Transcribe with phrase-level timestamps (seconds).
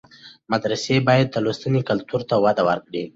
[0.51, 3.03] مدرسې باید د لوستنې کلتور ته وده ورکړي.